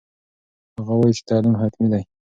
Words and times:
هغه 0.77 0.93
وایي 0.97 1.13
چې 1.17 1.23
تعلیم 1.29 1.55
حتمي 1.61 1.87
دی. 1.91 2.01